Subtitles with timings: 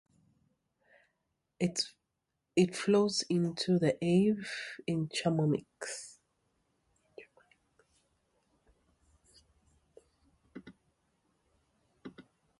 [1.59, 4.49] It flows into the Arve
[4.87, 5.67] in Chamonix.